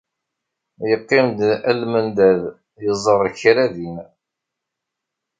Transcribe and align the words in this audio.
Yeqqim-d 0.89 1.39
almendad, 1.69 2.41
iẓerr 2.89 3.25
kra 3.39 3.65
din. 3.73 3.95